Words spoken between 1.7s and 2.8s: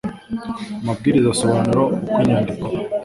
uko inyandiko